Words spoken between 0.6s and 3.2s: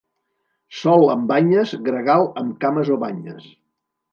Sol amb banyes, gregal amb cames o